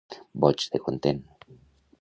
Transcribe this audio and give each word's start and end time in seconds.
Boig 0.45 0.65
de 0.77 0.81
content. 0.87 1.23